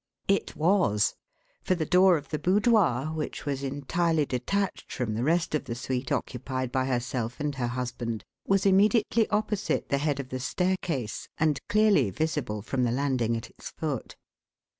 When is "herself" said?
6.85-7.39